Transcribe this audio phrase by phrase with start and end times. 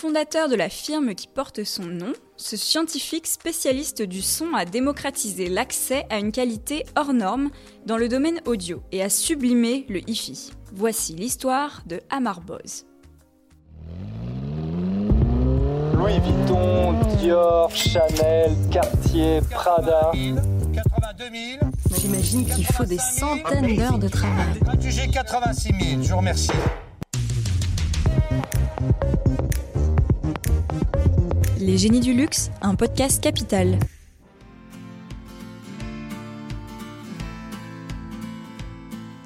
[0.00, 5.48] Fondateur de la firme qui porte son nom, ce scientifique spécialiste du son a démocratisé
[5.48, 7.50] l'accès à une qualité hors norme
[7.84, 10.52] dans le domaine audio et a sublimé le hi-fi.
[10.72, 12.86] Voici l'histoire de Amar Bose.
[15.94, 20.12] Louis Vuitton, Dior, Chanel, Cartier, Prada.
[20.12, 21.72] 82 000.
[21.98, 24.60] J'imagine qu'il faut des centaines d'heures de travail.
[24.78, 26.52] J'ai 86 000, je vous remercie.
[31.60, 33.80] Les génies du luxe, un podcast capital.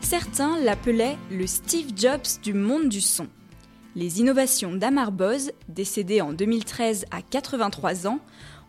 [0.00, 3.26] Certains l'appelaient le Steve Jobs du monde du son.
[3.94, 8.20] Les innovations d'Amar Bose, décédé en 2013 à 83 ans,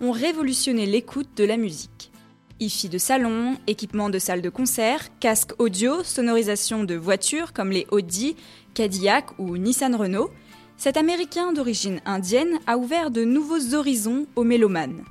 [0.01, 2.11] ont révolutionné l'écoute de la musique.
[2.59, 7.87] hi de salon, équipement de salle de concert, casque audio, sonorisation de voitures comme les
[7.91, 8.35] Audi,
[8.73, 10.31] Cadillac ou Nissan Renault,
[10.77, 15.03] cet Américain d'origine indienne a ouvert de nouveaux horizons aux mélomanes.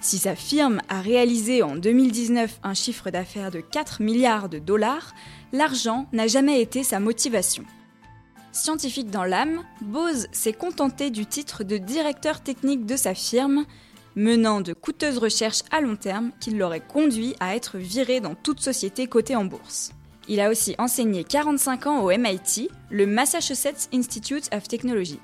[0.00, 5.14] Si sa firme a réalisé en 2019 un chiffre d'affaires de 4 milliards de dollars,
[5.52, 7.64] l'argent n'a jamais été sa motivation.
[8.52, 13.64] Scientifique dans l'âme, Bose s'est contenté du titre de directeur technique de sa firme,
[14.14, 18.60] menant de coûteuses recherches à long terme qui l'auraient conduit à être viré dans toute
[18.60, 19.92] société cotée en bourse.
[20.28, 25.20] Il a aussi enseigné 45 ans au MIT, le Massachusetts Institute of Technology.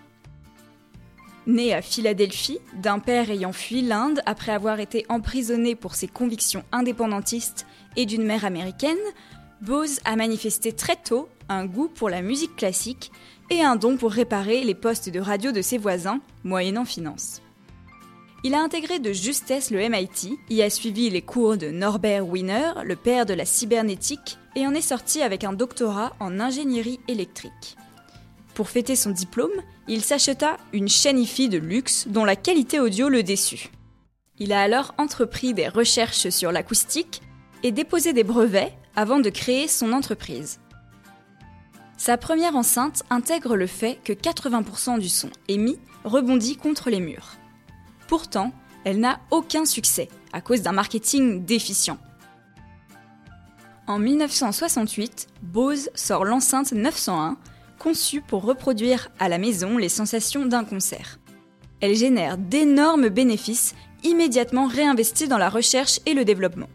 [1.46, 6.64] Né à Philadelphie, d'un père ayant fui l'Inde après avoir été emprisonné pour ses convictions
[6.70, 8.98] indépendantistes et d'une mère américaine,
[9.62, 13.10] Bose a manifesté très tôt un goût pour la musique classique
[13.50, 17.40] et un don pour réparer les postes de radio de ses voisins, moyennant finance.
[18.44, 22.72] Il a intégré de justesse le MIT, y a suivi les cours de Norbert Wiener,
[22.84, 27.76] le père de la cybernétique, et en est sorti avec un doctorat en ingénierie électrique.
[28.54, 33.22] Pour fêter son diplôme, il s'acheta une chaîne de luxe dont la qualité audio le
[33.22, 33.70] déçut.
[34.38, 37.22] Il a alors entrepris des recherches sur l'acoustique
[37.62, 40.60] et déposé des brevets avant de créer son entreprise.
[41.96, 47.36] Sa première enceinte intègre le fait que 80% du son émis rebondit contre les murs.
[48.08, 48.52] Pourtant,
[48.84, 51.98] elle n'a aucun succès à cause d'un marketing déficient.
[53.90, 57.36] En 1968, Bose sort l'enceinte 901,
[57.80, 61.18] conçue pour reproduire à la maison les sensations d'un concert.
[61.80, 63.74] Elle génère d'énormes bénéfices
[64.04, 66.68] immédiatement réinvestis dans la recherche et le développement.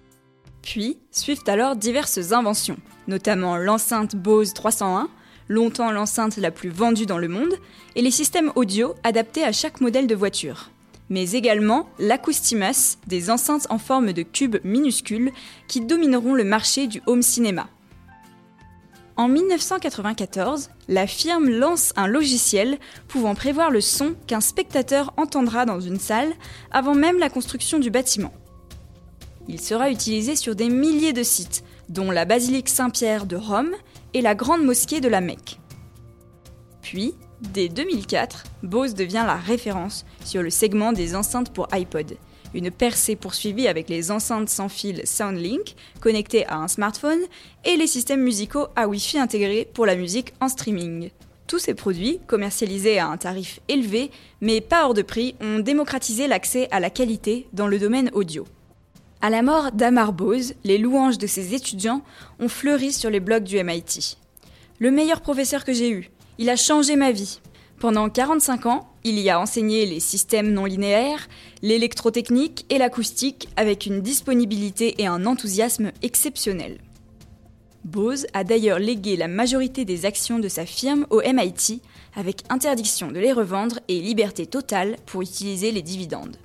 [0.62, 5.08] Puis suivent alors diverses inventions, notamment l'enceinte Bose 301,
[5.48, 7.54] longtemps l'enceinte la plus vendue dans le monde,
[7.96, 10.70] et les systèmes audio adaptés à chaque modèle de voiture
[11.10, 15.32] mais également l'Acoustimus, des enceintes en forme de cubes minuscules
[15.68, 17.68] qui domineront le marché du home cinéma.
[19.18, 22.78] En 1994, la firme lance un logiciel
[23.08, 26.34] pouvant prévoir le son qu'un spectateur entendra dans une salle
[26.72, 28.34] avant même la construction du bâtiment.
[29.48, 33.72] Il sera utilisé sur des milliers de sites, dont la basilique Saint-Pierre de Rome
[34.14, 35.60] et la grande mosquée de la Mecque.
[36.82, 37.16] Puis,
[37.54, 42.18] Dès 2004, Bose devient la référence sur le segment des enceintes pour iPod.
[42.54, 47.20] Une percée poursuivie avec les enceintes sans fil SoundLink connectées à un smartphone
[47.66, 51.10] et les systèmes musicaux à Wi-Fi intégrés pour la musique en streaming.
[51.48, 54.10] Tous ces produits, commercialisés à un tarif élevé
[54.42, 58.46] mais pas hors de prix, ont démocratisé l'accès à la qualité dans le domaine audio.
[59.22, 62.02] À la mort d'Amar Bose, les louanges de ses étudiants
[62.40, 64.18] ont fleuri sur les blogs du MIT.
[64.80, 67.40] Le meilleur professeur que j'ai eu, il a changé ma vie.
[67.80, 71.28] Pendant 45 ans, il y a enseigné les systèmes non linéaires,
[71.62, 76.80] l'électrotechnique et l'acoustique avec une disponibilité et un enthousiasme exceptionnels.
[77.84, 81.82] Bose a d'ailleurs légué la majorité des actions de sa firme au MIT
[82.16, 86.38] avec interdiction de les revendre et liberté totale pour utiliser les dividendes.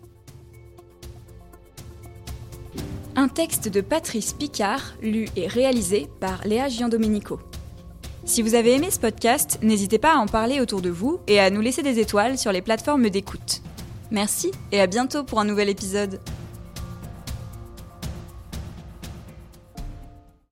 [3.17, 7.41] Un texte de Patrice Picard, lu et réalisé par Léa Giandomenico.
[8.25, 11.41] Si vous avez aimé ce podcast, n'hésitez pas à en parler autour de vous et
[11.41, 13.63] à nous laisser des étoiles sur les plateformes d'écoute.
[14.11, 16.21] Merci et à bientôt pour un nouvel épisode.